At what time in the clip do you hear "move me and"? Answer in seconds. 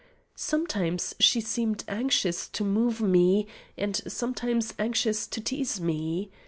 2.63-4.01